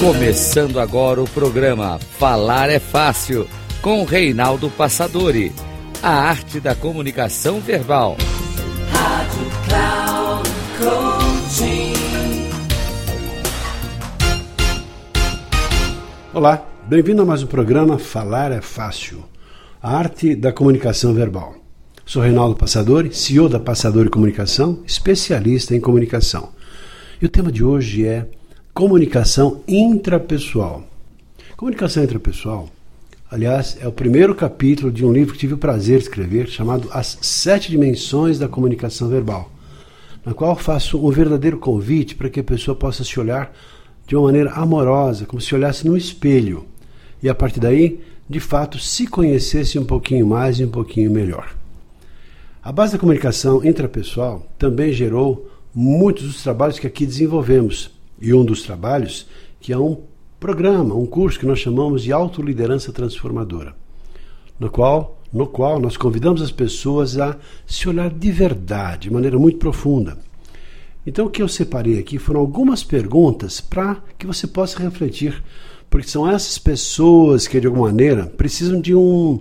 [0.00, 3.48] Começando agora o programa Falar é Fácil,
[3.80, 5.50] com Reinaldo Passadori.
[6.02, 8.16] A arte da comunicação verbal.
[8.90, 11.94] Rádio Cloud Coaching.
[16.34, 19.24] Olá, bem-vindo a mais um programa Falar é Fácil.
[19.80, 21.54] A arte da comunicação verbal.
[22.04, 26.50] Sou Reinaldo Passadori, CEO da Passadori Comunicação, especialista em comunicação.
[27.22, 28.28] E o tema de hoje é
[28.74, 30.82] comunicação intrapessoal.
[31.56, 32.68] Comunicação intrapessoal,
[33.30, 36.88] aliás, é o primeiro capítulo de um livro que tive o prazer de escrever, chamado
[36.92, 39.48] As Sete Dimensões da Comunicação Verbal,
[40.26, 43.54] na qual faço um verdadeiro convite para que a pessoa possa se olhar
[44.08, 46.66] de uma maneira amorosa, como se olhasse no espelho,
[47.22, 51.54] e a partir daí, de fato, se conhecesse um pouquinho mais e um pouquinho melhor.
[52.60, 57.93] A base da comunicação intrapessoal também gerou muitos dos trabalhos que aqui desenvolvemos.
[58.20, 59.26] E um dos trabalhos
[59.60, 60.02] que é um
[60.38, 63.74] programa, um curso que nós chamamos de Autoliderança Transformadora,
[64.58, 69.38] no qual, no qual nós convidamos as pessoas a se olhar de verdade, de maneira
[69.38, 70.18] muito profunda.
[71.06, 75.42] Então, o que eu separei aqui foram algumas perguntas para que você possa refletir,
[75.90, 79.40] porque são essas pessoas que, de alguma maneira, precisam de um,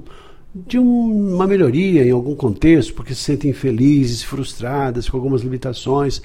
[0.54, 6.22] de uma melhoria em algum contexto, porque se sentem infelizes, frustradas, com algumas limitações.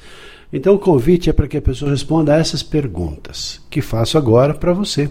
[0.52, 4.52] Então o convite é para que a pessoa responda a essas perguntas, que faço agora
[4.52, 5.10] para você.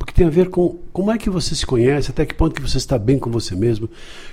[0.00, 2.66] Porque tem a ver com como é que você se conhece, até que ponto que
[2.66, 3.86] você está bem com você mesmo.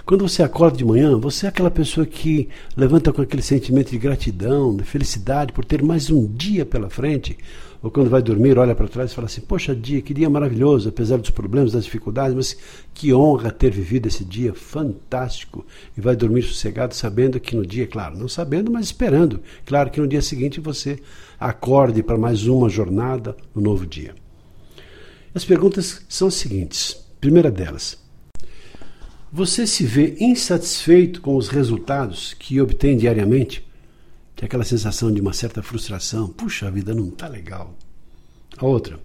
[0.06, 3.98] Quando você acorda de manhã, você é aquela pessoa que levanta com aquele sentimento de
[3.98, 7.38] gratidão, de felicidade por ter mais um dia pela frente,
[7.84, 10.88] ou quando vai dormir, olha para trás e fala assim: Poxa, dia, que dia maravilhoso,
[10.88, 12.58] apesar dos problemas, das dificuldades, mas
[12.94, 15.66] que honra ter vivido esse dia fantástico.
[15.98, 20.00] E vai dormir sossegado, sabendo que no dia, claro, não sabendo, mas esperando, claro, que
[20.00, 20.98] no dia seguinte você
[21.38, 24.16] acorde para mais uma jornada, um novo dia.
[25.38, 27.96] As perguntas são as seguintes: primeira delas.
[29.32, 33.64] Você se vê insatisfeito com os resultados que obtém diariamente?
[34.36, 36.28] Tem aquela sensação de uma certa frustração.
[36.28, 37.76] Puxa, a vida não está legal.
[38.58, 39.00] A outra.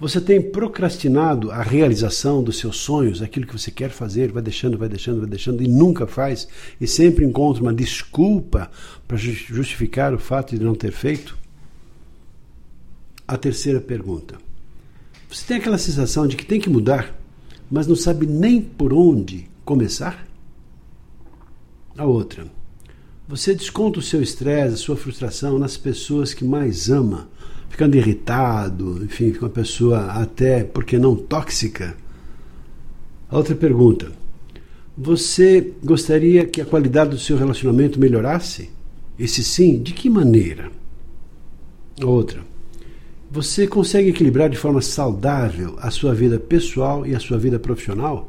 [0.00, 4.76] Você tem procrastinado a realização dos seus sonhos, aquilo que você quer fazer, vai deixando,
[4.76, 6.48] vai deixando, vai deixando e nunca faz,
[6.80, 8.68] e sempre encontra uma desculpa
[9.06, 11.38] para justificar o fato de não ter feito?
[13.28, 14.38] A terceira pergunta.
[15.32, 17.18] Você tem aquela sensação de que tem que mudar,
[17.70, 20.26] mas não sabe nem por onde começar?
[21.96, 22.46] A outra.
[23.26, 27.30] Você desconta o seu estresse, a sua frustração nas pessoas que mais ama,
[27.70, 31.96] ficando irritado, enfim, fica uma pessoa até, porque não tóxica.
[33.30, 34.12] A outra pergunta:
[34.98, 38.68] Você gostaria que a qualidade do seu relacionamento melhorasse?
[39.18, 40.70] E se sim, de que maneira?
[41.98, 42.51] A outra:
[43.32, 48.28] Você consegue equilibrar de forma saudável a sua vida pessoal e a sua vida profissional?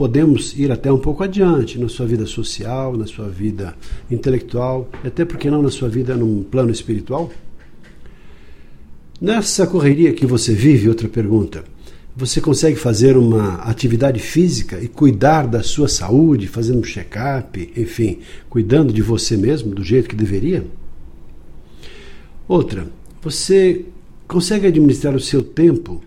[0.00, 3.76] podemos ir até um pouco adiante na sua vida social, na sua vida
[4.10, 7.30] intelectual, até porque não na sua vida num plano espiritual?
[9.20, 11.64] Nessa correria que você vive, outra pergunta,
[12.16, 18.20] você consegue fazer uma atividade física e cuidar da sua saúde, fazendo um check-up, enfim,
[18.48, 20.64] cuidando de você mesmo do jeito que deveria?
[22.48, 22.86] Outra,
[23.20, 23.84] você
[24.30, 26.00] consegue administrar o seu tempo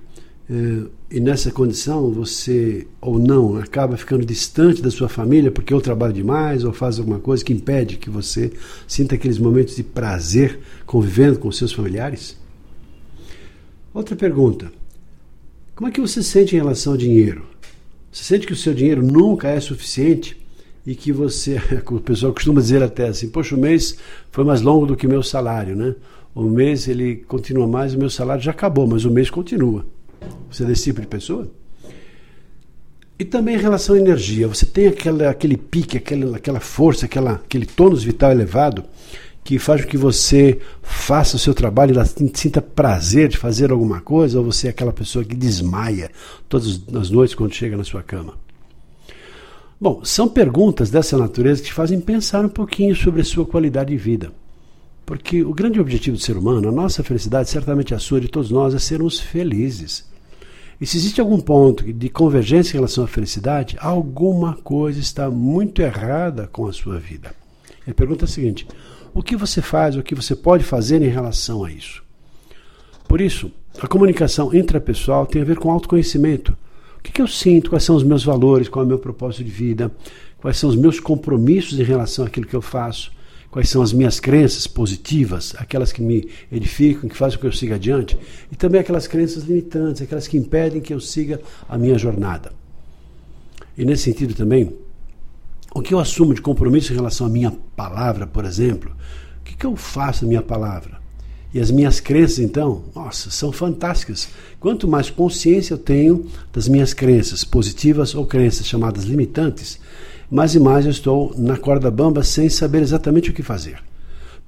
[0.49, 5.81] eh, e nessa condição você ou não acaba ficando distante da sua família porque ou
[5.81, 8.53] trabalha demais ou faz alguma coisa que impede que você
[8.87, 12.37] sinta aqueles momentos de prazer convivendo com seus familiares?
[13.93, 14.71] Outra pergunta:
[15.75, 17.43] como é que você sente em relação ao dinheiro?
[18.09, 20.41] Você sente que o seu dinheiro nunca é suficiente
[20.85, 21.61] e que você,
[21.91, 23.97] o pessoal costuma dizer até assim, poxa, o mês
[24.31, 25.93] foi mais longo do que meu salário, né?
[26.35, 29.85] O mês ele continua mais, o meu salário já acabou, mas o mês continua.
[30.49, 31.49] Você é desse tipo de pessoa?
[33.19, 37.33] E também em relação à energia, você tem aquela, aquele pique, aquela, aquela força, aquela,
[37.33, 38.83] aquele tônus vital elevado
[39.43, 43.99] que faz com que você faça o seu trabalho e sinta prazer de fazer alguma
[43.99, 46.09] coisa, ou você é aquela pessoa que desmaia
[46.47, 48.35] todas as noites quando chega na sua cama?
[49.79, 53.91] Bom, são perguntas dessa natureza que te fazem pensar um pouquinho sobre a sua qualidade
[53.91, 54.31] de vida.
[55.05, 58.49] Porque o grande objetivo do ser humano, a nossa felicidade, certamente a sua de todos
[58.49, 60.07] nós, é sermos felizes.
[60.79, 65.81] E se existe algum ponto de convergência em relação à felicidade, alguma coisa está muito
[65.81, 67.35] errada com a sua vida.
[67.87, 68.67] a pergunta é a seguinte:
[69.13, 72.03] o que você faz, o que você pode fazer em relação a isso?
[73.07, 76.57] Por isso, a comunicação intrapessoal tem a ver com autoconhecimento.
[76.97, 77.69] O que, que eu sinto?
[77.69, 78.69] Quais são os meus valores?
[78.69, 79.91] Qual é o meu propósito de vida?
[80.41, 83.11] Quais são os meus compromissos em relação àquilo que eu faço?
[83.53, 87.51] Quais são as minhas crenças positivas, aquelas que me edificam, que fazem com que eu
[87.51, 88.17] siga adiante,
[88.51, 91.39] e também aquelas crenças limitantes, aquelas que impedem que eu siga
[91.69, 92.51] a minha jornada.
[93.77, 94.75] E nesse sentido também,
[95.71, 98.91] o que eu assumo de compromisso em relação à minha palavra, por exemplo,
[99.41, 100.99] o que, que eu faço na minha palavra?
[101.53, 104.29] E as minhas crenças, então, nossa, são fantásticas.
[104.59, 109.79] Quanto mais consciência eu tenho das minhas crenças positivas ou crenças chamadas limitantes,
[110.33, 113.83] mais e mais eu estou na corda bamba sem saber exatamente o que fazer.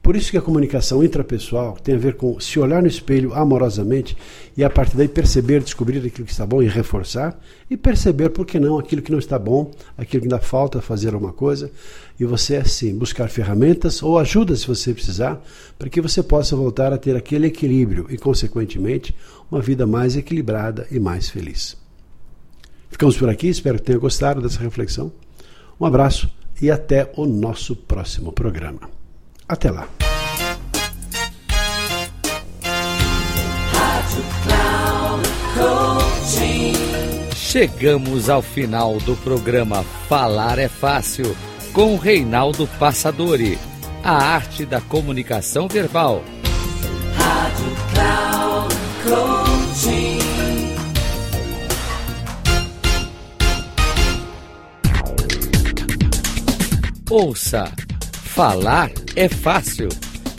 [0.01, 4.17] Por isso que a comunicação intrapessoal tem a ver com se olhar no espelho amorosamente
[4.57, 7.39] e a partir daí perceber, descobrir aquilo que está bom e reforçar
[7.69, 11.13] e perceber, por que não, aquilo que não está bom, aquilo que ainda falta fazer
[11.13, 11.71] alguma coisa
[12.19, 15.39] e você, assim, buscar ferramentas ou ajuda se você precisar
[15.77, 19.15] para que você possa voltar a ter aquele equilíbrio e, consequentemente,
[19.51, 21.77] uma vida mais equilibrada e mais feliz.
[22.89, 25.11] Ficamos por aqui, espero que tenha gostado dessa reflexão.
[25.79, 26.29] Um abraço
[26.61, 28.81] e até o nosso próximo programa.
[29.47, 29.87] Até lá.
[37.33, 41.35] Chegamos ao final do programa Falar é Fácil
[41.71, 43.57] com Reinaldo Passadori.
[44.03, 46.21] A arte da comunicação verbal.
[47.15, 49.44] Rádio Cloud Coaching.
[57.09, 57.71] Ouça,
[58.11, 59.87] falar é fácil.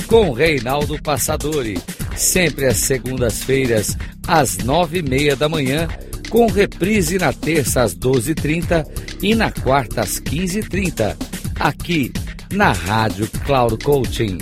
[0.08, 1.78] Com Reinaldo Passadori,
[2.16, 3.96] sempre às segundas-feiras,
[4.26, 5.86] às nove e meia da manhã,
[6.28, 8.84] com reprise na terça às doze e trinta
[9.22, 11.16] e na quarta às quinze e trinta,
[11.58, 12.12] aqui
[12.52, 14.38] na Rádio Cloud Coaching.